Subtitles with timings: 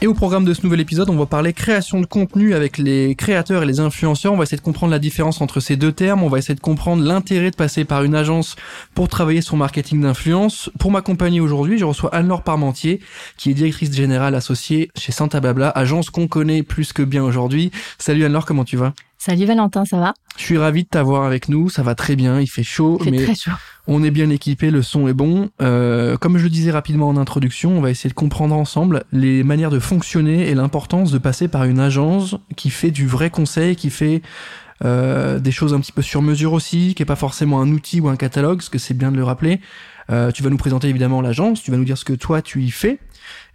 [0.00, 3.16] Et au programme de ce nouvel épisode, on va parler création de contenu avec les
[3.16, 4.32] créateurs et les influenceurs.
[4.32, 6.22] On va essayer de comprendre la différence entre ces deux termes.
[6.22, 8.54] On va essayer de comprendre l'intérêt de passer par une agence
[8.94, 10.70] pour travailler son marketing d'influence.
[10.78, 13.00] Pour m'accompagner aujourd'hui, je reçois Anne-Laure Parmentier,
[13.38, 17.72] qui est directrice générale associée chez Santa Babla, agence qu'on connaît plus que bien aujourd'hui.
[17.98, 18.92] Salut Anne-Laure, comment tu vas?
[19.20, 20.14] Salut Valentin, ça va?
[20.36, 21.70] Je suis ravi de t'avoir avec nous.
[21.70, 23.50] Ça va très bien, il fait chaud, il fait très chaud.
[23.88, 25.48] On est bien équipé, le son est bon.
[25.62, 29.42] Euh, comme je le disais rapidement en introduction, on va essayer de comprendre ensemble les
[29.42, 33.76] manières de fonctionner et l'importance de passer par une agence qui fait du vrai conseil,
[33.76, 34.20] qui fait
[34.84, 38.00] euh, des choses un petit peu sur mesure aussi, qui est pas forcément un outil
[38.00, 39.58] ou un catalogue, parce que c'est bien de le rappeler.
[40.10, 42.62] Euh, tu vas nous présenter évidemment l'agence, tu vas nous dire ce que toi tu
[42.62, 42.98] y fais,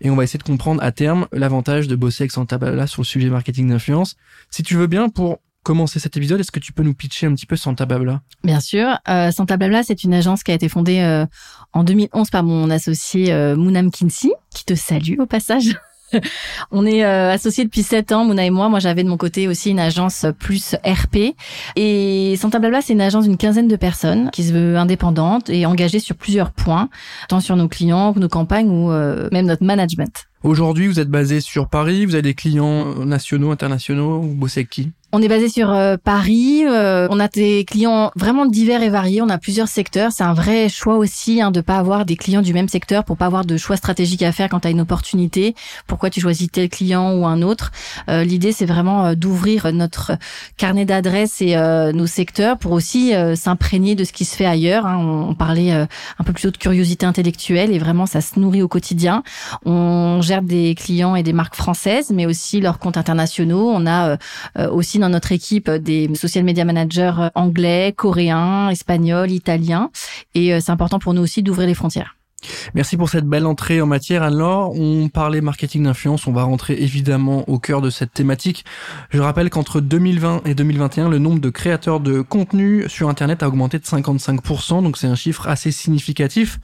[0.01, 3.03] et on va essayer de comprendre à terme l'avantage de bosser avec Santa Babla sur
[3.03, 4.17] le sujet marketing d'influence.
[4.49, 7.33] Si tu veux bien, pour commencer cet épisode, est-ce que tu peux nous pitcher un
[7.33, 8.21] petit peu Santa Babla?
[8.43, 8.99] Bien sûr.
[9.09, 11.25] Euh, Santa Babla, c'est une agence qui a été fondée euh,
[11.71, 15.75] en 2011 par mon associé euh, Mounam Kinsi, qui te salue au passage.
[16.71, 18.69] On est euh, associés depuis sept ans, Mouna et moi.
[18.69, 21.35] Moi, j'avais de mon côté aussi une agence plus RP.
[21.75, 25.65] Et Santa Blabla, c'est une agence d'une quinzaine de personnes qui se veut indépendante et
[25.65, 26.89] engagée sur plusieurs points,
[27.29, 30.25] tant sur nos clients, nos campagnes ou euh, même notre management.
[30.43, 34.69] Aujourd'hui, vous êtes basé sur Paris, vous avez des clients nationaux, internationaux, vous bossez avec
[34.69, 34.91] qui?
[35.15, 36.63] On est basé sur euh, Paris.
[36.65, 39.21] Euh, on a des clients vraiment divers et variés.
[39.21, 40.11] On a plusieurs secteurs.
[40.11, 43.15] C'est un vrai choix aussi hein, de pas avoir des clients du même secteur pour
[43.15, 45.53] pas avoir de choix stratégiques à faire quand tu as une opportunité.
[45.85, 47.71] Pourquoi tu choisis tel client ou un autre?
[48.09, 50.13] Euh, L'idée, c'est vraiment d'ouvrir notre
[50.57, 51.55] carnet d'adresses et
[51.93, 54.87] nos secteurs pour aussi s'imprégner de ce qui se fait ailleurs.
[54.87, 54.97] Hein.
[54.97, 58.67] On, parlait un peu plus tôt de curiosité intellectuelle et vraiment ça se nourrit au
[58.67, 59.23] quotidien.
[59.65, 63.69] On gère des clients et des marques françaises, mais aussi leurs comptes internationaux.
[63.71, 64.17] On a
[64.71, 69.91] aussi dans notre équipe des social media managers anglais, coréens, espagnols, italiens.
[70.33, 72.15] Et euh, c'est important pour nous aussi d'ouvrir les frontières.
[72.73, 74.71] Merci pour cette belle entrée en matière, Anne-Laure.
[74.77, 78.63] On parlait marketing d'influence, on va rentrer évidemment au cœur de cette thématique.
[79.09, 83.47] Je rappelle qu'entre 2020 et 2021, le nombre de créateurs de contenu sur Internet a
[83.47, 86.59] augmenté de 55%, donc c'est un chiffre assez significatif.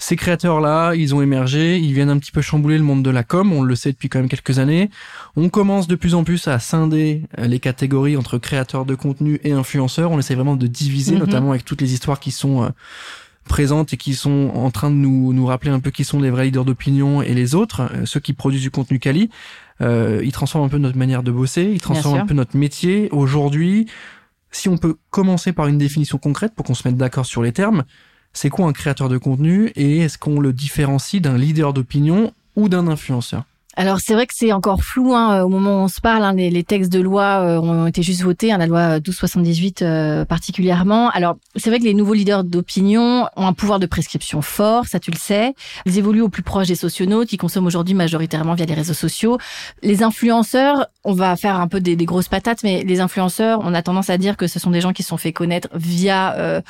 [0.00, 3.24] Ces créateurs-là, ils ont émergé, ils viennent un petit peu chambouler le monde de la
[3.24, 4.90] com, on le sait depuis quand même quelques années.
[5.36, 9.40] On commence de plus en plus à scinder euh, les catégories entre créateurs de contenu
[9.42, 10.12] et influenceurs.
[10.12, 11.20] On essaie vraiment de diviser, mhm.
[11.20, 12.68] notamment avec toutes les histoires qui sont euh,
[13.48, 16.30] présentes et qui sont en train de nous, nous rappeler un peu qui sont les
[16.30, 19.30] vrais leaders d'opinion et les autres, euh, ceux qui produisent du contenu quali.
[19.80, 23.08] Euh, ils transforment un peu notre manière de bosser, ils transforment un peu notre métier.
[23.10, 23.86] Aujourd'hui,
[24.52, 27.52] si on peut commencer par une définition concrète pour qu'on se mette d'accord sur les
[27.52, 27.84] termes,
[28.32, 32.68] c'est quoi un créateur de contenu et est-ce qu'on le différencie d'un leader d'opinion ou
[32.68, 33.44] d'un influenceur?
[33.78, 36.24] Alors c'est vrai que c'est encore flou hein, euh, au moment où on se parle.
[36.24, 40.24] Hein, les, textes de loi euh, ont été juste votés, hein, la loi 1278 euh,
[40.24, 41.10] particulièrement.
[41.10, 44.98] Alors c'est vrai que les nouveaux leaders d'opinion ont un pouvoir de prescription fort, ça
[44.98, 45.54] tu le sais.
[45.86, 49.38] Ils évoluent au plus proche des socionautes, qui consomment aujourd'hui majoritairement via les réseaux sociaux.
[49.84, 53.82] Les influenceurs, on va faire un peu des, grosses patates, mais les influenceurs, on a
[53.82, 56.62] tendance à dire que ce sont des gens qui se sont fait connaître via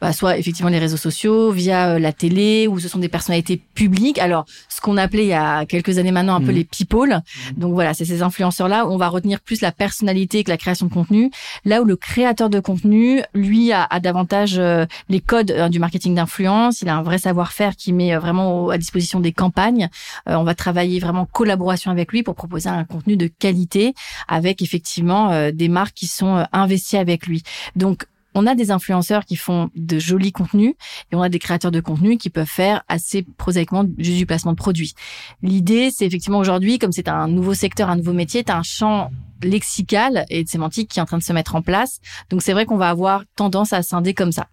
[0.00, 4.18] bah, soit effectivement les réseaux sociaux, via la télé, ou ce sont des personnalités publiques.
[4.18, 7.10] Alors ce qu'on appelait il y a quelques années maintenant un peu les people.
[7.10, 7.58] Mhm.
[7.58, 8.86] Donc voilà, c'est ces influenceurs-là.
[8.88, 11.30] On va retenir plus la personnalité que la création de contenu.
[11.64, 16.14] Là où le créateur de contenu, lui, a, davantage euh, les codes euh, du marketing
[16.14, 16.82] d'influence.
[16.82, 19.88] Il a un vrai savoir-faire qui met euh, vraiment à disposition des campagnes.
[20.26, 23.94] on va travailler vraiment en collaboration avec lui pour proposer un contenu de qualité
[24.28, 27.42] avec effectivement des marques qui sont investies avec lui.
[27.74, 28.06] Donc
[28.36, 30.74] on a des influenceurs qui font de jolis contenus
[31.10, 34.52] et on a des créateurs de contenu qui peuvent faire assez prosaïquement juste du placement
[34.52, 34.94] de produits.
[35.42, 39.10] L'idée, c'est effectivement aujourd'hui, comme c'est un nouveau secteur, un nouveau métier, tu un champ
[39.42, 42.00] lexical et de sémantique qui est en train de se mettre en place.
[42.28, 44.48] Donc c'est vrai qu'on va avoir tendance à scinder comme ça.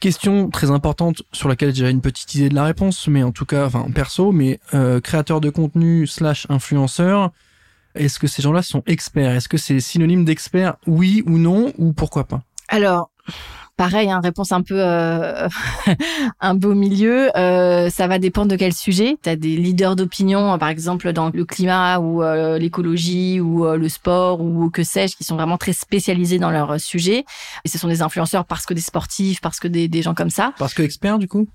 [0.00, 3.46] Question très importante sur laquelle j'ai une petite idée de la réponse, mais en tout
[3.46, 7.30] cas, enfin perso, mais euh, créateur de contenu slash influenceur,
[7.94, 9.32] est-ce que ces gens-là sont experts?
[9.32, 11.72] Est-ce que c'est synonyme d'expert Oui ou non?
[11.78, 12.42] Ou pourquoi pas?
[12.68, 13.10] Alors,
[13.78, 15.48] Pareil, hein, réponse un peu euh,
[16.40, 17.30] un beau milieu.
[17.38, 19.16] Euh, ça va dépendre de quel sujet.
[19.22, 23.88] Tu as des leaders d'opinion, par exemple dans le climat ou euh, l'écologie ou le
[23.88, 27.24] sport ou que sais-je, qui sont vraiment très spécialisés dans leur sujet.
[27.64, 30.30] Et ce sont des influenceurs parce que des sportifs, parce que des, des gens comme
[30.30, 30.52] ça.
[30.58, 31.46] Parce que experts, du coup?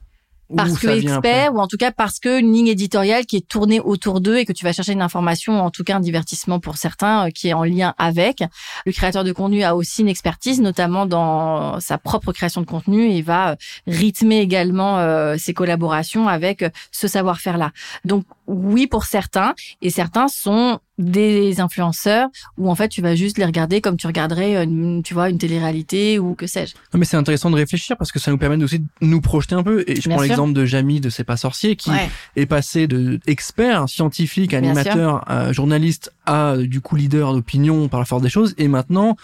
[0.56, 3.80] Parce que expert ou en tout cas parce que une ligne éditoriale qui est tournée
[3.80, 6.78] autour d'eux et que tu vas chercher une information en tout cas un divertissement pour
[6.78, 8.44] certains euh, qui est en lien avec.
[8.86, 13.10] Le créateur de contenu a aussi une expertise notamment dans sa propre création de contenu
[13.10, 13.56] et va euh,
[13.88, 17.72] rythmer également euh, ses collaborations avec ce savoir-faire là
[18.06, 23.38] donc oui pour certains et certains sont des influenceurs où en fait tu vas juste
[23.38, 26.76] les regarder comme tu regarderais une, tu vois une télé-réalité ou que sais-je.
[26.94, 29.56] Non mais c'est intéressant de réfléchir parce que ça nous permet aussi de nous projeter
[29.56, 29.84] un peu.
[29.88, 31.92] Et je prends l'exemple de Jamie de C'est pas sorcier qui
[32.36, 38.06] est passé de expert scientifique, animateur, euh, journaliste à du coup leader d'opinion par la
[38.06, 39.16] force des choses et maintenant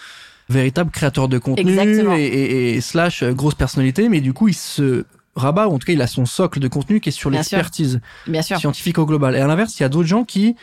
[0.50, 1.78] véritable créateur de contenu
[2.18, 4.10] et, et, slash euh, grosse personnalité.
[4.10, 5.06] Mais du coup il se
[5.40, 8.02] rabat ou en tout cas il a son socle de contenu qui est sur l'expertise
[8.42, 9.36] scientifique au global.
[9.36, 10.56] Et à l'inverse il y a d'autres gens qui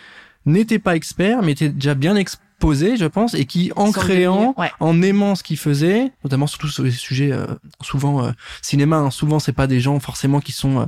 [0.47, 5.03] n'étaient pas experts, mais étaient déjà bien exposés, je pense, et qui, en créant, en
[5.03, 7.47] aimant ce qu'ils faisaient, notamment surtout sur les sujets euh,
[7.83, 8.31] souvent euh,
[8.63, 10.85] cinéma, hein, souvent c'est pas des gens forcément qui sont euh,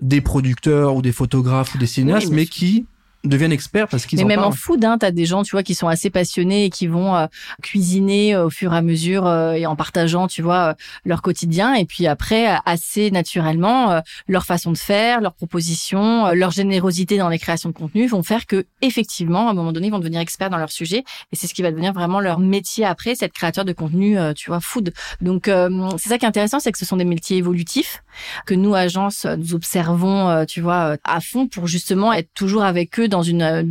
[0.00, 2.86] des producteurs ou des photographes ou des cinéastes, mais qui
[3.28, 5.74] deviennent experts parce qu'ils Mais même en food, hein, t'as des gens, tu vois, qui
[5.74, 7.26] sont assez passionnés et qui vont euh,
[7.62, 10.74] cuisiner euh, au fur et à mesure euh, et en partageant, tu vois,
[11.04, 11.74] leur quotidien.
[11.74, 17.38] Et puis après, assez naturellement, leur façon de faire, leurs propositions, leur générosité dans les
[17.38, 20.50] créations de contenu vont faire que effectivement, à un moment donné, ils vont devenir experts
[20.50, 21.04] dans leur sujet.
[21.32, 24.50] Et c'est ce qui va devenir vraiment leur métier après, cette créateur de contenu, tu
[24.50, 24.92] vois, food.
[25.20, 25.50] Donc
[25.98, 28.02] c'est ça qui est intéressant, c'est que ce sont des métiers évolutifs
[28.46, 33.08] que nous, agences, nous observons, tu vois, à fond pour justement être toujours avec eux
[33.08, 33.62] dans euh.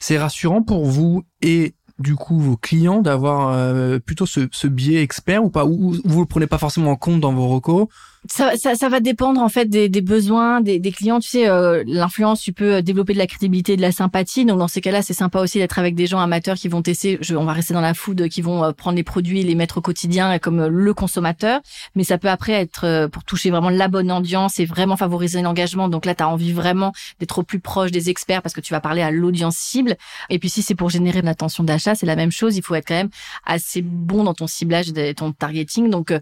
[0.00, 5.02] C'est rassurant pour vous et du coup vos clients d'avoir euh, plutôt ce, ce biais
[5.02, 5.64] expert ou pas?
[5.64, 7.88] Ou vous le prenez pas forcément en compte dans vos recos?
[8.28, 11.20] Ça, ça, ça, va dépendre en fait des, des besoins des, des, clients.
[11.20, 14.44] Tu sais, euh, l'influence, tu peux développer de la crédibilité, de la sympathie.
[14.44, 17.16] Donc dans ces cas-là, c'est sympa aussi d'être avec des gens amateurs qui vont tester.
[17.22, 19.54] Je, on va rester dans la food, qui vont euh, prendre les produits et les
[19.54, 21.60] mettre au quotidien comme euh, le consommateur.
[21.94, 25.88] Mais ça peut après être pour toucher vraiment la bonne audience et vraiment favoriser l'engagement.
[25.88, 28.74] Donc là, tu as envie vraiment d'être au plus proche des experts parce que tu
[28.74, 29.96] vas parler à l'audience cible.
[30.28, 32.56] Et puis si c'est pour générer de l'attention d'achat, c'est la même chose.
[32.56, 33.10] Il faut être quand même
[33.46, 35.88] assez bon dans ton ciblage, et ton targeting.
[35.88, 36.12] Donc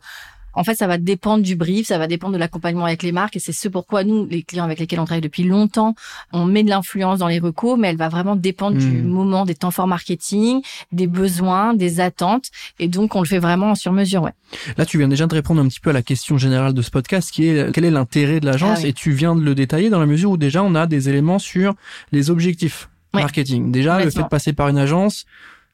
[0.58, 3.36] en fait, ça va dépendre du brief, ça va dépendre de l'accompagnement avec les marques.
[3.36, 5.94] Et c'est ce pourquoi nous, les clients avec lesquels on travaille depuis longtemps,
[6.32, 9.06] on met de l'influence dans les recos, mais elle va vraiment dépendre du hmm.
[9.06, 10.60] moment, des temps forts marketing,
[10.90, 12.46] des besoins, des attentes.
[12.80, 14.22] Et donc, on le fait vraiment en sur mesure.
[14.22, 14.32] Ouais.
[14.76, 16.90] Là, tu viens déjà de répondre un petit peu à la question générale de ce
[16.90, 19.90] podcast, qui est quel est l'intérêt de l'agence ah Et tu viens de le détailler
[19.90, 21.74] dans la mesure où déjà on a des éléments sur
[22.10, 23.70] les objectifs marketing.
[23.70, 25.24] Déjà, le fait de passer par une agence,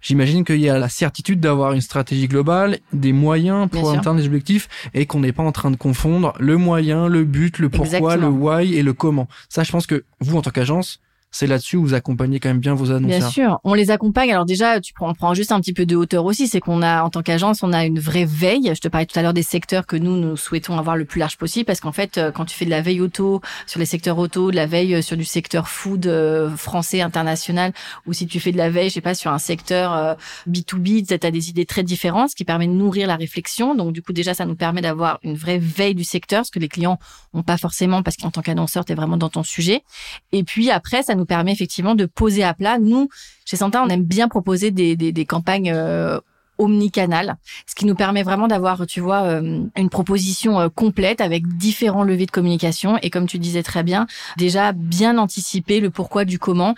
[0.05, 4.27] J'imagine qu'il y a la certitude d'avoir une stratégie globale, des moyens pour atteindre les
[4.27, 8.17] objectifs et qu'on n'est pas en train de confondre le moyen, le but, le pourquoi,
[8.17, 9.29] le why et le comment.
[9.49, 11.01] Ça, je pense que vous, en tant qu'agence,
[11.35, 13.19] c'est là-dessus où vous accompagnez quand même bien vos annonceurs.
[13.19, 14.31] Bien sûr, on les accompagne.
[14.31, 16.81] Alors déjà, tu prends, on prend juste un petit peu de hauteur aussi, c'est qu'on
[16.81, 18.71] a en tant qu'agence, on a une vraie veille.
[18.73, 21.19] Je te parlais tout à l'heure des secteurs que nous nous souhaitons avoir le plus
[21.19, 23.87] large possible parce qu'en fait, euh, quand tu fais de la veille auto sur les
[23.87, 27.73] secteurs auto, de la veille euh, sur du secteur food euh, français international,
[28.07, 30.17] ou si tu fais de la veille, je sais pas, sur un secteur
[30.49, 33.75] B2B, tu as des idées très différentes, ce qui permet de nourrir la réflexion.
[33.75, 36.61] Donc du coup, déjà, ça nous permet d'avoir une vraie veille du secteur, ce que
[36.61, 37.01] les clients
[37.33, 39.83] ont pas forcément parce qu'en tant qu'annonceur, tu es vraiment dans ton sujet.
[40.31, 42.79] Et puis après, ça nous permet effectivement de poser à plat.
[42.79, 43.09] Nous,
[43.45, 46.21] chez Santa, on aime bien proposer des, des, campagnes euh,
[46.59, 47.37] omnicanal,
[47.67, 52.05] ce qui nous permet vraiment d'avoir, tu vois, euh, une proposition euh, complète avec différents
[52.05, 54.07] leviers de communication et comme tu disais très bien,
[54.37, 56.75] déjà bien anticiper le pourquoi du comment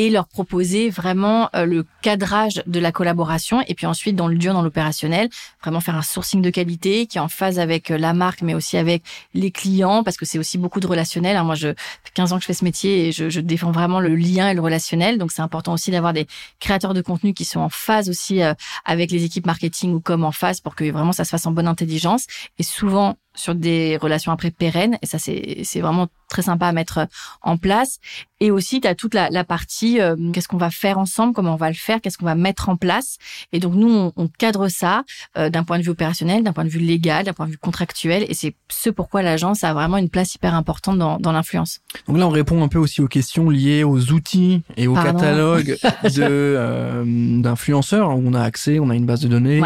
[0.00, 4.36] et leur proposer vraiment euh, le cadrage de la collaboration et puis ensuite dans le
[4.36, 5.28] dur, dans l'opérationnel,
[5.60, 8.54] vraiment faire un sourcing de qualité qui est en phase avec euh, la marque mais
[8.54, 9.02] aussi avec
[9.34, 11.36] les clients parce que c'est aussi beaucoup de relationnel.
[11.36, 11.44] Hein.
[11.44, 14.00] Moi, je fais 15 ans que je fais ce métier et je, je défends vraiment
[14.00, 15.18] le lien et le relationnel.
[15.18, 16.26] Donc, c'est important aussi d'avoir des
[16.60, 18.54] créateurs de contenu qui sont en phase aussi euh,
[18.86, 21.52] avec les équipes marketing ou comme en phase pour que vraiment ça se fasse en
[21.52, 22.24] bonne intelligence.
[22.58, 24.98] Et souvent, sur des relations après pérennes.
[25.02, 27.06] Et ça, c'est, c'est vraiment très sympa à mettre
[27.42, 27.98] en place.
[28.40, 31.54] Et aussi, tu as toute la, la partie, euh, qu'est-ce qu'on va faire ensemble, comment
[31.54, 33.18] on va le faire, qu'est-ce qu'on va mettre en place.
[33.52, 35.04] Et donc, nous, on, on cadre ça
[35.36, 37.58] euh, d'un point de vue opérationnel, d'un point de vue légal, d'un point de vue
[37.58, 38.24] contractuel.
[38.28, 41.80] Et c'est ce pourquoi l'agence a vraiment une place hyper importante dans, dans l'influence.
[42.06, 45.76] Donc là, on répond un peu aussi aux questions liées aux outils et au catalogue
[46.04, 47.04] de, euh,
[47.42, 49.60] d'influenceurs où on a accès, on a une base de données.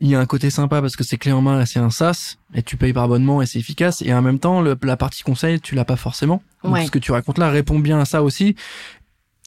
[0.00, 2.36] Il y a un côté sympa parce que c'est clé en main, c'est un SaaS
[2.54, 4.02] et tu payes par abonnement et c'est efficace.
[4.02, 6.42] Et en même temps, le, la partie conseil, tu l'as pas forcément.
[6.62, 8.54] Donc ce que tu racontes là répond bien à ça aussi.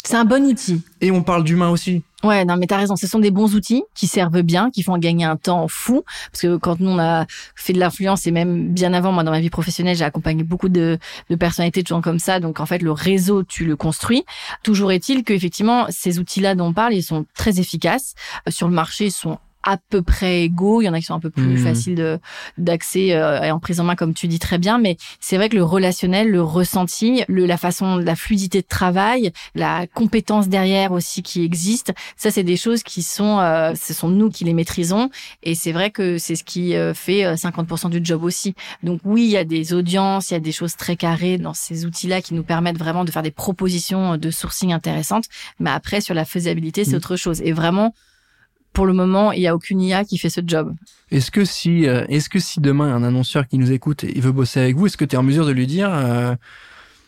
[0.03, 0.81] C'est un bon outil.
[0.99, 2.03] Et on parle d'humain aussi.
[2.23, 2.95] Ouais, non, mais t'as raison.
[2.95, 6.03] Ce sont des bons outils qui servent bien, qui font gagner un temps fou.
[6.31, 9.29] Parce que quand nous, on a fait de l'influence, et même bien avant, moi, dans
[9.31, 10.97] ma vie professionnelle, j'ai accompagné beaucoup de,
[11.29, 12.39] de personnalités, de gens comme ça.
[12.39, 14.25] Donc, en fait, le réseau, tu le construis.
[14.63, 18.15] Toujours est-il que, effectivement, ces outils-là dont on parle, ils sont très efficaces.
[18.49, 20.81] Sur le marché, ils sont à peu près égaux.
[20.81, 21.57] Il y en a qui sont un peu plus Mhm.
[21.57, 22.19] faciles de
[22.57, 24.77] d'accès euh, et en prise en main, comme tu dis très bien.
[24.79, 29.31] Mais c'est vrai que le relationnel, le ressenti, le, la façon, la fluidité de travail,
[29.55, 34.09] la compétence derrière aussi qui existe, ça c'est des choses qui sont, euh, ce sont
[34.09, 35.09] nous qui les maîtrisons.
[35.43, 38.55] Et c'est vrai que c'est ce qui euh, fait euh, 50% du job aussi.
[38.83, 41.53] Donc oui, il y a des audiences, il y a des choses très carrées dans
[41.53, 45.25] ces outils-là qui nous permettent vraiment de faire des propositions de sourcing intéressantes.
[45.59, 46.97] Mais après, sur la faisabilité, c'est Mhm.
[46.97, 47.41] autre chose.
[47.43, 47.93] Et vraiment,
[48.73, 50.73] pour le moment, il y a aucune IA qui fait ce job.
[51.11, 54.31] Est-ce que si, euh, est-ce que si demain un annonceur qui nous écoute et veut
[54.31, 56.35] bosser avec vous, est-ce que tu es en mesure de lui dire, euh,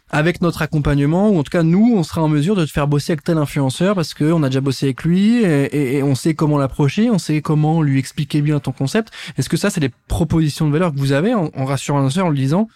[0.09, 2.87] avec notre accompagnement, ou en tout cas nous, on sera en mesure de te faire
[2.87, 6.35] bosser avec tel influenceur parce que on a déjà bossé avec lui et, on sait
[6.35, 9.11] comment l'approcher, on sait comment lui expliquer bien ton concept.
[9.37, 12.27] Est-ce que ça, c'est des propositions de valeur que vous avez en, en rassurant l'annonceur
[12.27, 12.67] en lui disant,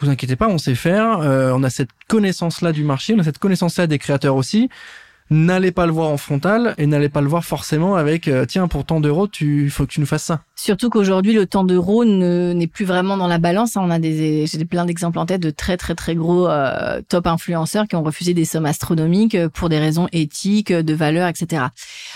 [0.00, 3.24] vous inquiétez pas, on sait faire, euh, on a cette connaissance-là du marché, on a
[3.24, 4.68] cette connaissance-là des créateurs aussi.
[5.32, 8.66] N'allez pas le voir en frontal et n'allez pas le voir forcément avec euh, tiens
[8.66, 10.40] pour tant d'euros tu faut que tu nous fasses ça.
[10.56, 13.76] Surtout qu'aujourd'hui, le temps d'euro ne- n'est plus vraiment dans la balance.
[13.76, 13.82] hein.
[13.84, 17.28] On a des, j'ai plein d'exemples en tête de très très très gros euh, top
[17.28, 21.66] influenceurs qui ont refusé des sommes astronomiques euh, pour des raisons éthiques, de valeur, etc.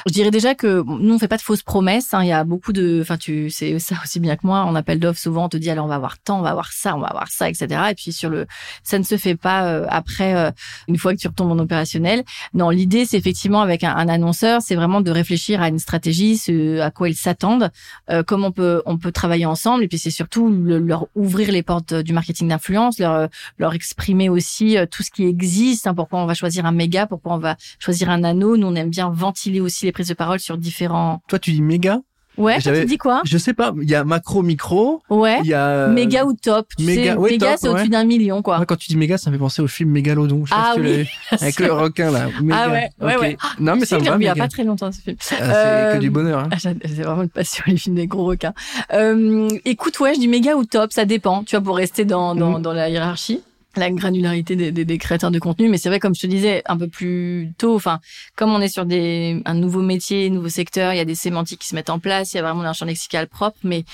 [0.06, 2.12] Je dirais déjà que nous on fait pas de fausses promesses.
[2.14, 2.23] hein.
[2.23, 4.64] Il y a beaucoup de, enfin tu sais ça aussi bien que moi.
[4.68, 6.73] On appelle d'offres souvent, on te dit alors on va avoir tant, on va avoir
[6.73, 7.68] ça, on va avoir ça, etc.
[7.90, 8.47] Et puis sur le,
[8.83, 10.50] ça ne se fait pas euh, après euh,
[10.88, 12.25] une fois que tu retombes en opérationnel.
[12.52, 16.37] Non, l'idée c'est effectivement avec un, un annonceur, c'est vraiment de réfléchir à une stratégie,
[16.37, 17.71] ce à quoi ils s'attendent,
[18.11, 21.51] euh, comment on peut on peut travailler ensemble, et puis c'est surtout le- leur ouvrir
[21.53, 25.87] les portes euh, du marketing d'influence, leur leur exprimer aussi euh, tout ce qui existe,
[25.87, 28.57] hein, pourquoi on va choisir un méga, pourquoi on va choisir un anneau.
[28.57, 31.21] Nous on aime bien ventiler aussi les prises de parole sur différents.
[31.29, 32.01] Toi tu dis méga?
[32.37, 35.38] Ouais, tu dis quoi Je sais pas, il y a macro, micro, Ouais.
[35.45, 35.87] il y a...
[35.88, 37.88] Méga ou top, tu méga- sais, ouais, méga c'est au-dessus ouais.
[37.88, 38.59] d'un million quoi.
[38.59, 40.45] Ouais, quand tu dis méga, ça me fait penser au film Mégalodon.
[40.45, 41.07] Je sais Ah oui.
[41.41, 42.26] Avec le requin, là.
[42.43, 42.57] Méga.
[42.59, 43.37] Ah ouais, ouais, ouais.
[43.61, 45.17] Non, mais Si, ça me va, il y a pas très longtemps ce film.
[45.21, 46.49] Ah, c'est Euh, que du bonheur, hein.
[46.53, 48.53] Ah, C'est vraiment une passion, les films des gros requins.
[48.93, 51.45] Euh, écoute, ouais, je dis méga ou top, ça dépend.
[51.45, 52.62] Tu vois, pour rester dans, dans, Mhm.
[52.62, 53.43] dans la hiérarchie,
[53.81, 55.69] la granularité des, des, des créateurs de contenu.
[55.69, 58.00] Mais c'est vrai, comme je te disais un peu plus tôt, enfin,
[58.37, 61.61] comme on est sur des, un nouveau métier, nouveau secteur, il y a des sémantiques
[61.61, 63.85] qui se mettent en place, il y a vraiment un champ lexical propre, mais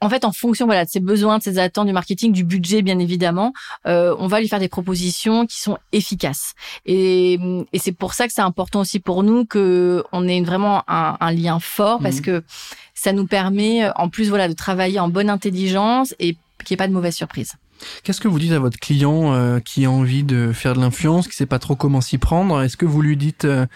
[0.00, 2.82] en fait, en fonction voilà de ses besoins, de ses attentes du marketing, du budget
[2.82, 3.52] bien évidemment,
[3.86, 6.54] euh, on va lui faire des propositions qui sont efficaces.
[6.86, 7.36] Et,
[7.72, 11.16] et c'est pour ça que c'est important aussi pour nous que on ait vraiment un,
[11.18, 12.22] un lien fort parce Mhm.
[12.22, 12.44] que
[12.94, 16.76] ça nous permet, en plus voilà, de travailler en bonne intelligence et qu'il n'y ait
[16.76, 17.54] pas de mauvaise surprise.
[18.02, 21.28] Qu'est-ce que vous dites à votre client euh, qui a envie de faire de l'influence,
[21.28, 22.62] qui sait pas trop comment s'y prendre?
[22.62, 23.66] Est-ce que vous lui dites euh,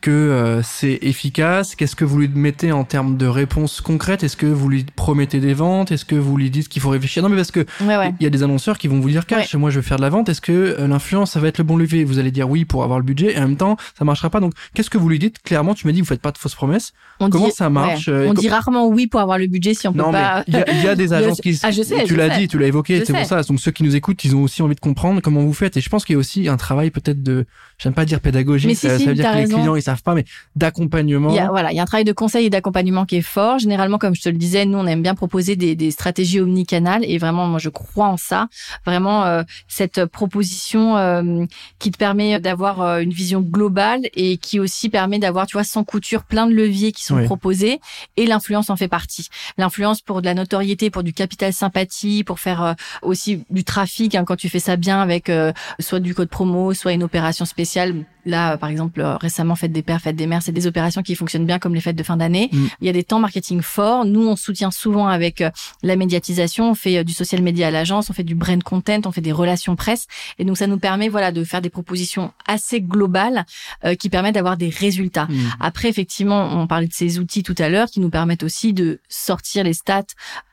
[0.00, 1.74] que euh, c'est efficace?
[1.74, 4.22] Qu'est-ce que vous lui mettez en termes de réponses concrètes?
[4.22, 5.90] Est-ce que vous lui promettez des ventes?
[5.92, 7.22] Est-ce que vous lui dites qu'il faut réfléchir?
[7.22, 8.14] Non, mais parce que Ouais, ouais.
[8.20, 10.02] il y a des annonceurs qui vont vous dire cash, moi je veux faire de
[10.02, 10.28] la vente.
[10.28, 12.04] Est-ce que euh, l'influence ça va être le bon levier?
[12.04, 14.40] Vous allez dire oui pour avoir le budget et en même temps ça marchera pas.
[14.40, 15.42] Donc qu'est-ce que vous lui dites?
[15.42, 16.92] Clairement, tu m'as dit vous faites pas de fausses promesses.
[17.20, 19.88] On Comment dit, ça marche, euh, On dit rarement oui pour avoir le budget si
[19.88, 20.44] on peut Non, pas.
[20.46, 21.58] il y a, il y a des agences qui.
[21.62, 23.42] Ah, je sais, Tu l'as dit, tu l'as évoqué, c'est pour ça.
[23.42, 25.76] Donc ceux qui nous écoutent, ils ont aussi envie de comprendre comment vous faites.
[25.76, 27.46] Et je pense qu'il y a aussi un travail peut-être de,
[27.78, 30.02] j'aime pas dire pédagogique, Mais si, ça, si, veut dire que les clients ils savent
[30.02, 30.24] pas, mais
[30.56, 31.30] d'accompagnement.
[31.30, 33.22] Il y a, voilà, il y a un travail de conseil et d'accompagnement qui est
[33.22, 33.58] fort.
[33.58, 37.04] Généralement, comme je te le disais, nous, on aime bien proposer des, des stratégies omnicanales
[37.04, 38.48] et vraiment, moi, je crois en ça.
[38.84, 41.44] Vraiment, euh, cette proposition euh,
[41.78, 45.64] qui te permet d'avoir euh, une vision globale et qui aussi permet d'avoir, tu vois,
[45.64, 47.24] sans couture, plein de leviers qui sont Oui.
[47.24, 47.80] proposés
[48.16, 49.28] et l'influence en fait partie.
[49.56, 54.14] L'influence pour de la notoriété, pour du capital sympathie, pour faire euh, aussi du trafic
[54.14, 57.44] hein, quand tu fais ça bien avec euh, soit du code promo, soit une opération
[57.44, 57.94] spéciale.
[58.26, 61.02] Là, euh, par exemple, euh, récemment, fête des pères, fête des mères, c'est des opérations
[61.02, 62.48] qui fonctionnent bien comme les fêtes de fin d'année.
[62.52, 62.66] Mm.
[62.80, 64.04] Il y a des temps marketing forts.
[64.04, 65.50] Nous, on soutient souvent avec euh,
[65.82, 66.70] la médiatisation.
[66.70, 69.32] On fait du social media à l'agence, on fait du brand content, on fait des
[69.32, 70.06] relations presse.
[70.38, 73.44] Et donc, ça nous permet, voilà, de faire des propositions assez globales
[73.84, 75.26] euh, qui permettent d'avoir des résultats.
[75.26, 75.36] Hmm.
[75.60, 79.00] Après, effectivement, on parlait de ces outils tout à l'heure qui nous permettent aussi de
[79.08, 80.02] sortir les stats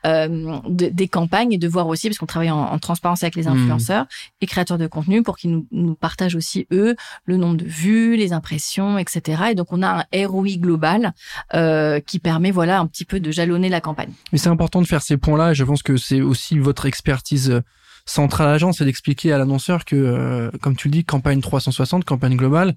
[0.06, 3.34] euh, de- des campagnes et de voir aussi, parce qu'on travaille en, en transparence avec
[3.36, 3.52] les Mhm.
[3.62, 4.06] influenceurs
[4.40, 6.94] et créateurs de contenu pour qu'ils nous, nous partagent aussi, eux,
[7.24, 9.44] le nombre de vues, les impressions, etc.
[9.50, 11.12] Et donc, on a un ROI global
[11.54, 14.12] euh, qui permet, voilà, un petit peu de jalonner la campagne.
[14.32, 15.52] Mais c'est important de faire ces points-là.
[15.52, 17.60] et Je pense que c'est aussi votre expertise euh,
[18.06, 22.04] centrale à l'agence, c'est d'expliquer à l'annonceur que, euh, comme tu le dis, campagne 360,
[22.04, 22.74] campagne globale,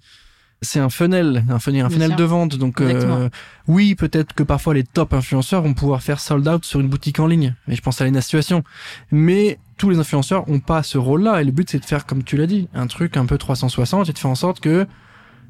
[0.62, 2.56] c'est un funnel, un funnel, un funnel de vente.
[2.56, 3.30] Donc, euh,
[3.68, 7.20] oui, peut-être que parfois les top influenceurs vont pouvoir faire sold out sur une boutique
[7.20, 7.56] en ligne.
[7.68, 8.64] Mais je pense à la situation.
[9.12, 11.42] Mais tous les influenceurs ont pas ce rôle-là.
[11.42, 14.10] Et le but, c'est de faire, comme tu l'as dit, un truc un peu 360
[14.10, 14.86] et de faire en sorte que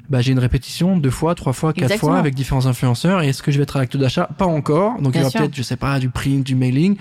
[0.08, 2.12] bah, j'ai une répétition deux fois, trois fois, quatre Exactement.
[2.12, 3.22] fois avec différents influenceurs.
[3.22, 4.28] Et est-ce que je vais être à l'acte d'achat?
[4.38, 5.00] Pas encore.
[5.02, 6.96] Donc Bien il y aura peut-être, je sais pas, du print, du mailing.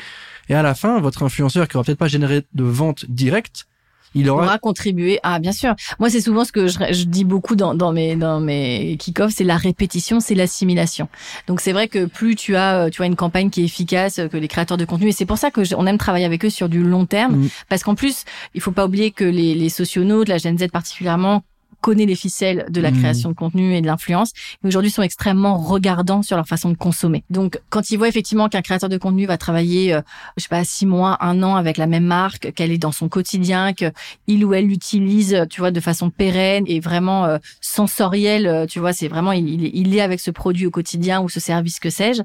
[0.49, 3.67] Et à la fin, votre influenceur qui aura peut-être pas généré de vente directe,
[4.15, 4.57] il aura...
[4.57, 5.19] contribué.
[5.23, 5.75] Ah, bien sûr.
[5.99, 9.43] Moi, c'est souvent ce que je, dis beaucoup dans, dans mes dans mes kick-off, c'est
[9.43, 11.07] la répétition, c'est l'assimilation.
[11.47, 14.19] Donc c'est vrai que plus tu as euh, tu as une campagne qui est efficace
[14.31, 16.49] que les créateurs de contenu, et c'est pour ça que on aime travailler avec eux
[16.49, 17.49] sur du long terme, mm.
[17.69, 21.43] parce qu'en plus, il faut pas oublier que les, les socionautes, la Gen Z particulièrement,
[21.81, 22.99] connaît les ficelles de la mmh.
[22.99, 24.31] création de contenu et de l'influence,
[24.61, 27.23] mais aujourd'hui sont extrêmement regardants sur leur façon de consommer.
[27.29, 30.01] Donc, quand ils voient effectivement qu'un créateur de contenu va travailler, euh,
[30.37, 33.09] je sais pas, six mois, un an avec la même marque, qu'elle est dans son
[33.09, 33.91] quotidien, que
[34.27, 38.79] il ou elle l'utilise, tu vois, de façon pérenne et vraiment euh, sensorielle, euh, tu
[38.79, 41.89] vois, c'est vraiment il, il est avec ce produit au quotidien ou ce service que
[41.89, 42.23] sais-je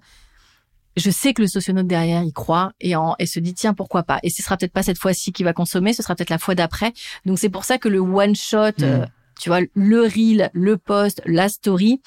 [0.96, 4.04] je sais que le socionaute derrière y croit et, en, et se dit tiens pourquoi
[4.04, 4.20] pas?
[4.23, 6.54] Et ce sera peut-être pas cette fois-ci qu'il va consommer ce sera peut-être la fois
[6.54, 6.92] d'après
[7.25, 9.06] donc c'est pour ça que le one shot mmh
[9.38, 12.00] tu vois, le reel, le post, la story.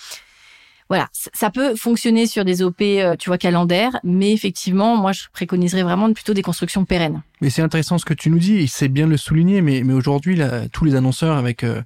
[0.89, 5.23] Voilà, ça peut fonctionner sur des OP, euh, tu vois, calendaires, mais effectivement, moi, je
[5.33, 7.21] préconiserais vraiment plutôt des constructions pérennes.
[7.41, 9.83] Mais c'est intéressant ce que tu nous dis, et c'est bien de le souligner, mais,
[9.83, 10.39] mais aujourd'hui,
[10.71, 11.81] tous les annonceurs avec euh,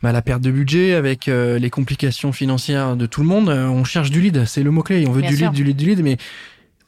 [0.00, 3.82] bah, la perte de budget, avec euh, les complications financières de tout le monde, on
[3.82, 6.16] cherche du lead, c'est le mot-clé, on veut du lead, du lead, du lead, mais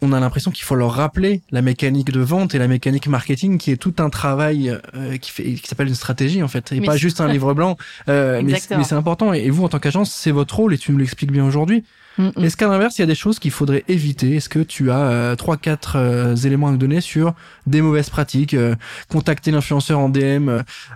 [0.02, 3.58] on a l'impression qu'il faut leur rappeler la mécanique de vente et la mécanique marketing
[3.58, 6.80] qui est tout un travail euh, qui fait qui s'appelle une stratégie en fait et
[6.80, 7.76] pas juste un livre blanc.
[8.08, 9.32] Euh, mais, mais c'est important.
[9.32, 11.84] Et vous en tant qu'agence c'est votre rôle et tu nous l'expliques bien aujourd'hui
[12.18, 12.44] Mm, mm.
[12.44, 14.36] Est-ce qu'à l'inverse, il y a des choses qu'il faudrait éviter?
[14.36, 17.34] Est-ce que tu as euh, trois, quatre euh, éléments à nous donner sur
[17.66, 18.74] des mauvaises pratiques euh,
[19.08, 20.50] Contacter l'influenceur en DM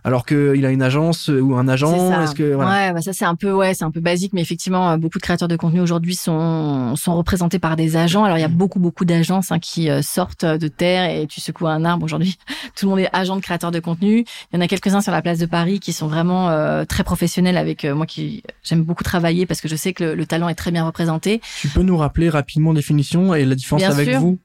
[0.04, 2.22] alors qu'il a une agence ou un agent?
[2.22, 2.70] Est-ce que voilà.
[2.70, 5.22] Ouais, bah ça c'est un peu ouais, c'est un peu basique, mais effectivement, beaucoup de
[5.22, 8.24] créateurs de contenu aujourd'hui sont sont représentés par des agents.
[8.24, 8.54] Alors il y a mm.
[8.54, 12.38] beaucoup beaucoup d'agences hein, qui sortent de terre et tu secoues un arbre aujourd'hui.
[12.76, 14.24] Tout le monde est agent de créateur de contenu.
[14.52, 17.56] Il y en a quelques-uns sur la place de Paris qui sont vraiment très professionnels
[17.56, 20.70] avec moi qui j'aime beaucoup travailler parce que je sais que le talent est très
[20.70, 24.38] bien représenté tu peux nous rappeler rapidement définition et la différence avec vous?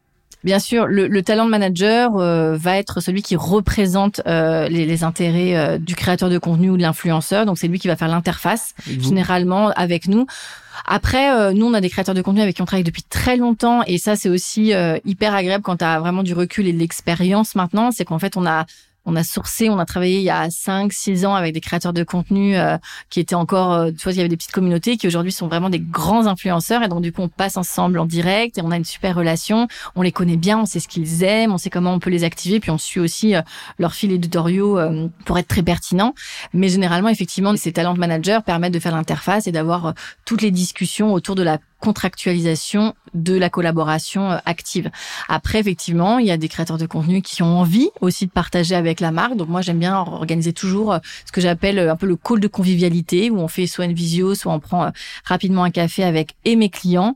[0.46, 5.04] Bien sûr, le, le talent manager euh, va être celui qui représente euh, les, les,
[5.04, 7.48] intérêts euh, du créateur de contenu ou de l'influenceur.
[7.48, 10.28] Donc c'est lui qui va faire l'interface généralement avec nous.
[10.86, 13.82] Après, nous, on a des créateurs de contenu avec qui on travaille depuis très longtemps,
[13.88, 14.74] et ça, c'est aussi
[15.06, 17.92] hyper agréable quand tu as vraiment du recul et de l'expérience maintenant.
[17.92, 18.66] C'est qu'en fait, on a
[19.06, 21.94] on a sourcé, on a travaillé il y a 5 6 ans avec des créateurs
[21.94, 22.78] de contenu euh,
[23.10, 25.48] qui étaient encore euh, tu vois, il y avait des petites communautés qui aujourd'hui sont
[25.48, 28.72] vraiment des grands influenceurs et donc du coup on passe ensemble en direct et on
[28.72, 31.70] a une super relation, on les connaît bien, on sait ce qu'ils aiment, on sait
[31.70, 33.42] comment on peut les activer puis on suit aussi euh,
[33.80, 34.80] leur fil éditoriaux
[35.26, 36.14] pour être très pertinent.
[36.54, 39.94] Mais généralement effectivement ces talent managers permettent de faire l'interface et d'avoir
[40.26, 44.92] toutes les discussions autour de la contractualisation de la collaboration euh, active.
[45.30, 48.76] Après, effectivement, il y a des créateurs de contenu qui ont envie aussi de partager
[48.76, 49.36] avec la marque.
[49.36, 52.40] Donc moi, j'aime bien organiser toujours euh, ce que j'appelle euh, un peu le call
[52.40, 54.92] de convivialité, où on fait soit une visio, soit on prend
[55.24, 57.16] rapidement un café avec et mes clients,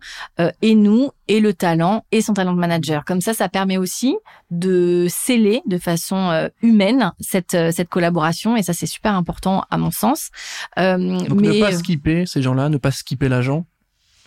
[0.62, 3.06] et nous, et le talent, et son talent de manager.
[3.06, 4.15] Comme ça, ça permet aussi
[4.52, 9.91] de sceller de façon humaine cette, cette collaboration, et ça, c'est super important à mon
[9.91, 10.30] sens.
[10.78, 11.48] Donc mais...
[11.48, 13.65] ne pas skipper ces gens-là, ne pas skipper l'agent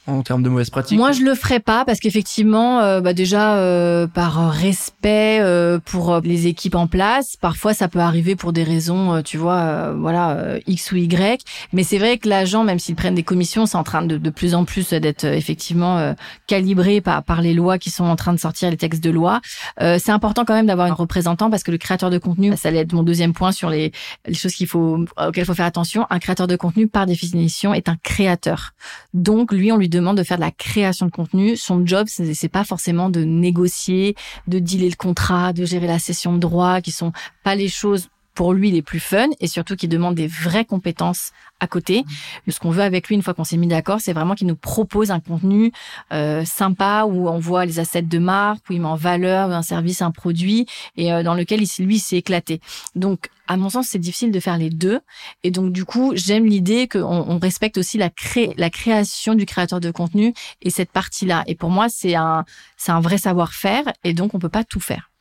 [0.07, 3.57] en termes de mauvaises pratiques Moi, je le ferai pas parce qu'effectivement, euh, bah déjà
[3.57, 8.65] euh, par respect euh, pour les équipes en place, parfois ça peut arriver pour des
[8.65, 11.45] raisons, tu vois, voilà x ou y.
[11.73, 14.31] Mais c'est vrai que l'agent, même s'ils prennent des commissions, c'est en train de de
[14.31, 16.15] plus en plus d'être effectivement
[16.47, 19.41] calibré par par les lois qui sont en train de sortir, les textes de loi.
[19.79, 22.81] c'est important quand même d'avoir un représentant parce que le créateur de contenu, ça allait
[22.81, 23.93] être mon deuxième point sur les
[24.27, 26.07] les choses qu'il faut auxquelles il faut faire attention.
[26.11, 28.73] Un créateur de contenu, par définition, est un créateur.
[29.15, 31.57] Donc lui, on lui demande de faire de la création de contenu.
[31.57, 34.17] Son job, c'est pas forcément de négocier,
[34.49, 37.13] de dealer le contrat, de gérer la session de droit, qui sont
[37.45, 41.33] pas les choses pour lui les plus fun et surtout qui demandent des vraies compétences
[41.61, 42.03] à côté.
[42.47, 42.51] Mmh.
[42.51, 44.57] Ce qu'on veut avec lui une fois qu'on s'est mis d'accord, c'est vraiment qu'il nous
[44.57, 45.73] propose un contenu
[46.13, 49.63] euh, sympa où on voit les assets de marque, où il met en valeur un
[49.63, 50.67] service, un produit
[50.97, 52.61] et euh, dans lequel lui s'est éclaté.
[52.97, 55.01] Donc à mon sens, c'est difficile de faire les deux.
[55.43, 59.47] Et donc, du coup, j'aime l'idée qu'on on respecte aussi la, cré la création du
[59.47, 61.45] créateur de contenu et cette partie-là.
[61.47, 62.45] Et pour moi, c'est un,
[62.77, 63.85] c'est un vrai savoir-faire.
[64.05, 65.12] Et donc, on peut pas tout faire.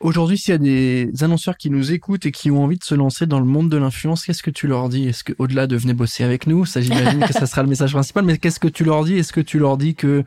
[0.00, 2.94] Aujourd'hui, s'il y a des annonceurs qui nous écoutent et qui ont envie de se
[2.94, 5.08] lancer dans le monde de l'influence, qu'est-ce que tu leur dis?
[5.08, 7.92] Est-ce que, au-delà de venir bosser avec nous, ça j'imagine que ça sera le message
[7.92, 9.18] principal, mais qu'est-ce que tu leur dis?
[9.18, 10.24] Est-ce que tu leur dis que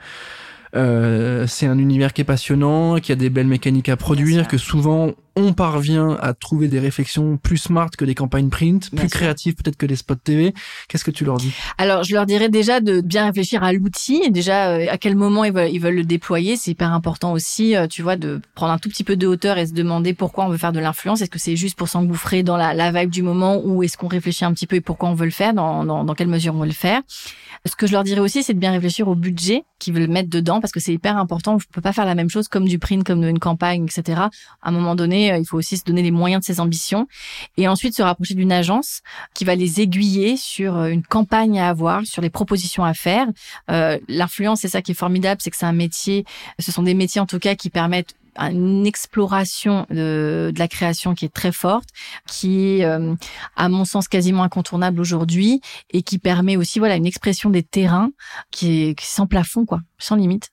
[0.75, 4.57] euh, c'est un univers qui est passionnant, qui a des belles mécaniques à produire, que
[4.57, 9.55] souvent on parvient à trouver des réflexions plus smart que des campagnes print, plus créatives
[9.55, 10.53] peut-être que des spots TV.
[10.87, 11.53] Qu'est-ce que tu leur dis?
[11.77, 15.45] Alors, je leur dirais déjà de bien réfléchir à l'outil, déjà euh, à quel moment
[15.45, 16.57] ils veulent, ils veulent le déployer.
[16.57, 19.57] C'est hyper important aussi, euh, tu vois, de prendre un tout petit peu de hauteur
[19.57, 21.21] et se demander pourquoi on veut faire de l'influence.
[21.21, 24.07] Est-ce que c'est juste pour s'engouffrer dans la, la vibe du moment ou est-ce qu'on
[24.07, 26.55] réfléchit un petit peu et pourquoi on veut le faire, dans, dans, dans quelle mesure
[26.55, 27.01] on veut le faire?
[27.65, 30.29] Ce que je leur dirais aussi, c'est de bien réfléchir au budget qu'ils veulent mettre
[30.29, 31.55] dedans parce que c'est hyper important.
[31.55, 34.21] On peut pas faire la même chose comme du print, comme une campagne, etc.
[34.21, 34.31] À
[34.63, 37.07] un moment donné, donné, il faut aussi se donner les moyens de ses ambitions
[37.57, 39.01] et ensuite se rapprocher d'une agence
[39.33, 43.27] qui va les aiguiller sur une campagne à avoir, sur les propositions à faire.
[43.67, 46.25] L'influence, c'est ça qui est formidable, c'est que c'est un métier,
[46.59, 51.13] ce sont des métiers en tout cas qui permettent une exploration de, de, la création
[51.13, 51.89] qui est très forte,
[52.27, 53.15] qui est, euh,
[53.55, 58.11] à mon sens, quasiment incontournable aujourd'hui et qui permet aussi, voilà, une expression des terrains
[58.51, 60.49] qui est, sans plafond, quoi, sans limite.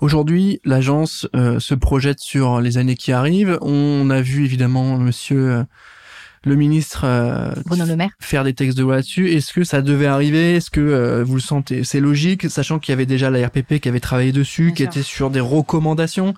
[0.00, 3.58] Aujourd'hui, l'agence euh, se projette sur les années qui arrivent.
[3.62, 5.64] On a vu évidemment Monsieur euh,
[6.46, 8.10] le ministre euh, Le Maire.
[8.20, 9.32] faire des textes de loi là-dessus.
[9.32, 10.54] Est-ce que ça devait arriver?
[10.54, 11.82] Est-ce que euh, vous le sentez?
[11.82, 15.02] C'est logique, sachant qu'il y avait déjà la RPP qui avait travaillé dessus, qui était
[15.02, 16.34] sur des recommandations.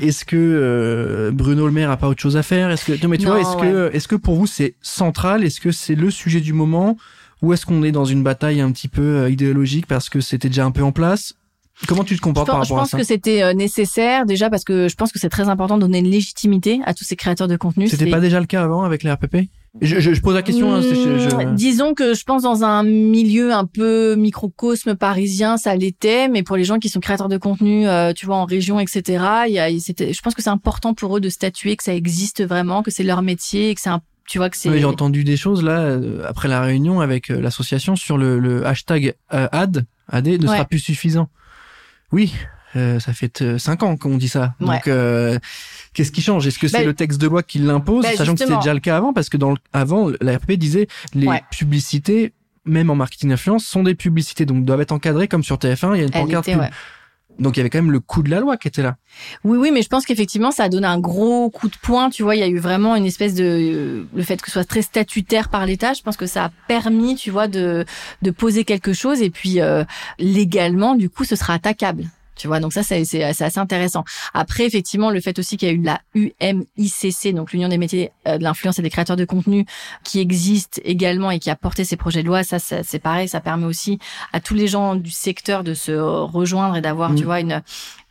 [0.00, 2.70] Est-ce que euh, Bruno Le Maire a pas autre chose à faire?
[2.70, 5.42] Est-ce que non mais tu vois, est-ce que est-ce que pour vous c'est central?
[5.42, 6.98] Est-ce que c'est le sujet du moment?
[7.40, 10.66] Ou est-ce qu'on est dans une bataille un petit peu idéologique parce que c'était déjà
[10.66, 11.34] un peu en place?
[11.86, 14.50] Comment tu te comportes par rapport à ça Je pense que c'était euh, nécessaire déjà
[14.50, 17.16] parce que je pense que c'est très important de donner une légitimité à tous ces
[17.16, 17.88] créateurs de contenu.
[17.88, 19.48] C'était pas déjà le cas avant avec les RPP
[19.80, 20.74] je, je, pose la question.
[20.74, 26.28] Hein, mmh, Disons que je pense dans un milieu un peu microcosme parisien, ça l'était,
[26.28, 29.24] mais pour les gens qui sont créateurs de contenu, euh, tu vois, en région, etc.
[29.46, 32.44] Il y a, je pense que c'est important pour eux de statuer que ça existe
[32.44, 34.78] vraiment, que c'est leur métier, et que c'est un tu vois que c'est.
[34.78, 39.14] j'ai entendu des choses là euh, après la réunion avec l'association sur le, le hashtag
[39.28, 41.28] ad ad ne sera plus suffisant.
[42.12, 42.34] Oui,
[42.76, 44.54] euh, ça fait euh, cinq ans qu'on dit ça.
[44.60, 45.38] Donc, euh,
[45.92, 46.46] qu'est-ce qui change?
[46.46, 48.74] Est-ce que c'est bah, le texte de loi qui l'impose, bah, sachant que c'était déjà
[48.74, 52.32] le cas avant Parce que dans avant, la RP disait les publicités,
[52.64, 55.94] même en marketing d'influence, sont des publicités, donc doivent être encadrées comme sur TF1.
[55.94, 56.48] Il y a une pancarte.
[57.40, 58.96] Donc il y avait quand même le coup de la loi qui était là.
[59.44, 62.10] Oui, oui, mais je pense qu'effectivement ça a donné un gros coup de poing.
[62.10, 64.64] Tu vois, il y a eu vraiment une espèce de le fait que ce soit
[64.64, 65.94] très statutaire par l'État.
[65.94, 67.84] Je pense que ça a permis, tu vois, de
[68.22, 69.84] de poser quelque chose et puis euh,
[70.18, 72.04] légalement, du coup, ce sera attaquable.
[72.40, 74.02] Tu vois, donc ça, c'est, c'est, assez intéressant.
[74.32, 78.12] Après, effectivement, le fait aussi qu'il y a eu la UMICC, donc l'Union des métiers
[78.26, 79.66] euh, de l'influence et des créateurs de contenu,
[80.04, 83.40] qui existe également et qui a porté ces projets de loi, ça, c'est pareil, ça
[83.40, 83.98] permet aussi
[84.32, 87.26] à tous les gens du secteur de se rejoindre et d'avoir, tu mmh.
[87.26, 87.62] vois, une,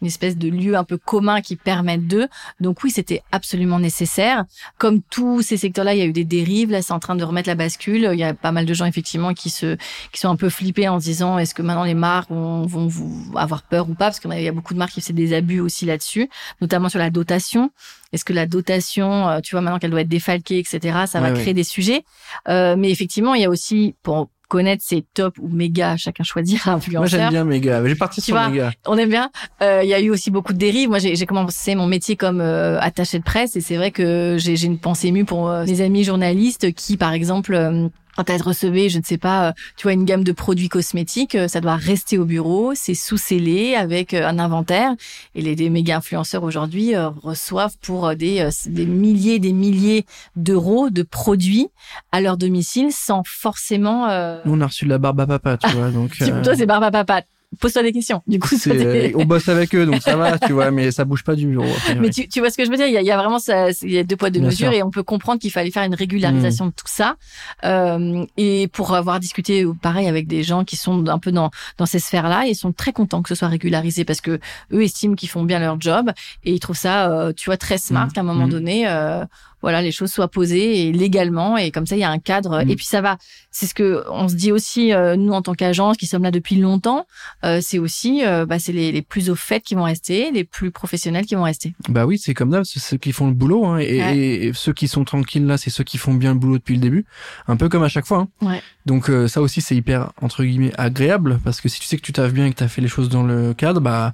[0.02, 2.28] une espèce de lieu un peu commun qui permette d'eux.
[2.60, 4.46] Donc oui, c'était absolument nécessaire.
[4.78, 6.72] Comme tous ces secteurs-là, il y a eu des dérives.
[6.72, 8.10] Là, c'est en train de remettre la bascule.
[8.14, 9.78] Il y a pas mal de gens effectivement qui se
[10.12, 12.90] qui sont un peu flippés en se disant est-ce que maintenant les marques vont, vont,
[13.36, 14.06] avoir peur ou pas?
[14.06, 16.30] Parce qu'il y a beaucoup de marques qui font des abus aussi là-dessus,
[16.62, 17.72] notamment sur la dotation.
[18.12, 21.32] Est-ce que la dotation, euh, tu vois, maintenant qu'elle doit être défalquée, etc., ça va
[21.32, 22.04] créer des sujets?
[22.48, 26.74] Euh, mais effectivement, il y a aussi, pour connaître c'est top ou méga, chacun choisira
[26.74, 27.00] influenceur.
[27.00, 28.72] Moi j'aime bien méga, j'ai parti sur méga.
[28.86, 29.32] On aime bien.
[29.62, 30.90] Euh, il y a eu aussi beaucoup de dérives.
[30.90, 34.62] Moi j'ai commencé mon métier comme euh, attaché de presse et c'est vrai que j'ai
[34.66, 39.00] une pensée émue pour euh, mes amis journalistes qui par exemple quand elle recevait, je
[39.00, 42.18] ne sais pas, euh, tu vois, une gamme de produits cosmétiques, euh, ça doit rester
[42.18, 44.94] au bureau, c'est sous-scellé avec euh, un inventaire.
[45.36, 50.06] Et les, méga influenceurs aujourd'hui reçoivent pour des, des milliers, des milliers
[50.36, 51.68] d'euros de produits
[52.12, 54.08] à leur domicile sans forcément.
[54.46, 55.92] Nous, on a reçu de la barbe à papa, tu vois.
[55.92, 57.22] Donc, Toi, c'est barbe à papa
[57.60, 58.22] pose-toi des questions.
[58.28, 61.24] Du coup, euh, on bosse avec eux, donc ça va, tu vois, mais ça bouge
[61.24, 61.66] pas du bureau.
[62.00, 62.86] mais tu, tu, vois ce que je veux dire?
[62.86, 64.72] Il y a, il y a vraiment ça, il y a deux poids deux mesures,
[64.72, 66.70] et on peut comprendre qu'il fallait faire une régularisation mmh.
[66.70, 67.16] de tout ça.
[67.64, 71.86] Euh, et pour avoir discuté, pareil, avec des gens qui sont un peu dans dans
[71.86, 74.40] ces sphères-là, ils sont très contents que ce soit régularisé parce que
[74.72, 76.12] eux estiment qu'ils font bien leur job
[76.44, 78.12] et ils trouvent ça, euh, tu vois, très smart mmh.
[78.12, 78.52] qu'à un moment mmh.
[78.52, 79.26] donné, euh,
[79.62, 82.62] voilà, les choses soient posées et légalement et comme ça il y a un cadre.
[82.62, 83.18] Et puis ça va.
[83.52, 86.32] C'est ce que on se dit aussi euh, nous en tant qu'agence qui sommes là
[86.32, 87.06] depuis longtemps.
[87.44, 90.44] Euh, c'est aussi, euh, bah, c'est les, les, plus au fait qui vont rester, les
[90.44, 91.74] plus professionnels qui vont rester.
[91.88, 94.88] Bah oui, c'est comme ça, c'est ceux qui font le boulot hein, et, ceux qui
[94.88, 97.06] sont tranquilles là, c'est ceux qui font bien le boulot depuis le début.
[97.48, 98.28] Un peu comme à chaque fois.
[98.42, 98.46] Hein.
[98.46, 98.62] Ouais.
[98.86, 102.12] Donc ça aussi c'est hyper entre guillemets agréable parce que si tu sais que tu
[102.12, 104.14] taffes bien et que tu as fait les choses dans le cadre, bah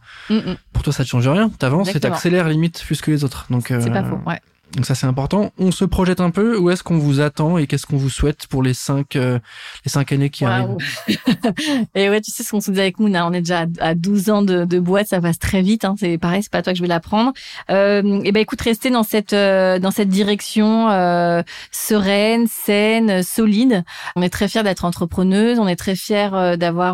[0.73, 1.49] pour toi ça te change rien.
[1.49, 3.47] T'avances et t'accélères limite plus que les autres.
[3.49, 4.19] Donc c'est pas faux.
[4.25, 4.39] Ouais.
[4.73, 5.51] Donc ça c'est important.
[5.57, 6.57] On se projette un peu.
[6.57, 9.39] Où est-ce qu'on vous attend et qu'est-ce qu'on vous souhaite pour les cinq euh,
[9.85, 10.75] les cinq années qui arrivent?
[11.95, 14.29] Et ouais, tu sais ce qu'on se dit avec Mouna, on est déjà à 12
[14.29, 15.85] ans de, de boîte, ça passe très vite.
[15.85, 15.95] Hein.
[15.97, 17.31] C'est pareil, c'est pas toi que je vais l'apprendre.
[17.69, 23.83] Euh, et ben écoute, rester dans cette euh, dans cette direction euh, sereine, saine, solide.
[24.15, 25.59] On est très fiers d'être entrepreneuse.
[25.59, 26.85] On est très fiers euh, d'avoir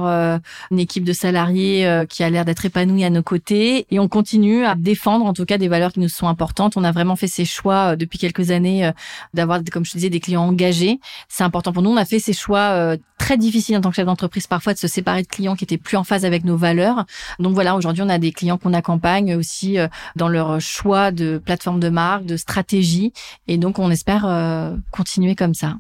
[0.72, 4.66] une équipe de salariés qui a l'air d'être épanouie à nos côtés et on continue
[4.66, 6.78] à défendre en tout cas des valeurs qui nous sont importantes.
[6.78, 8.92] On a vraiment fait ces choix euh, depuis quelques années euh,
[9.34, 11.00] d'avoir, comme je te disais, des clients engagés.
[11.30, 11.90] C'est important pour nous.
[11.90, 14.80] On a fait ces choix euh, très difficiles en tant que chef d'entreprise parfois de
[14.80, 17.06] se séparer de clients qui étaient plus en phase avec nos valeurs.
[17.40, 19.78] Donc voilà, aujourd'hui, on a des clients qu'on accompagne aussi
[20.16, 23.14] dans leur choix de plateforme de marque, de stratégie.
[23.48, 24.28] Et donc, on espère
[24.92, 25.76] continuer comme ça.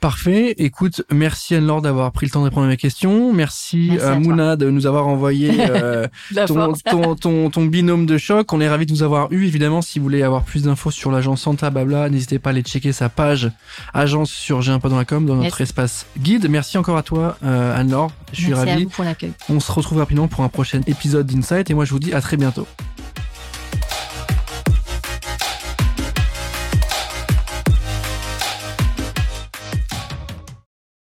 [0.00, 0.54] Parfait.
[0.58, 3.32] Écoute, merci Anne-Laure d'avoir pris le temps de répondre à mes questions.
[3.32, 6.06] Merci, à, Mouna de nous avoir envoyé euh,
[6.46, 8.52] ton, ton, ton, binôme de choc.
[8.52, 9.46] On est ravis de vous avoir eu.
[9.46, 12.62] Évidemment, si vous voulez avoir plus d'infos sur l'agence Santa Babla, n'hésitez pas à aller
[12.62, 13.50] checker sa page
[13.92, 16.48] agence sur J'ai un pas dans la com dans notre espace guide.
[16.48, 18.10] Merci encore à toi, euh, Anne-Laure.
[18.32, 18.82] Je suis merci ravi.
[18.82, 19.32] À vous pour l'accueil.
[19.48, 22.20] On se retrouve rapidement pour un prochain épisode d'Insight et moi je vous dis à
[22.20, 22.66] très bientôt.